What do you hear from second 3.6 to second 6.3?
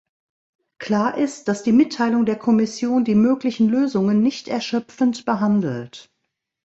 Lösungen nicht erschöpfend behandelt.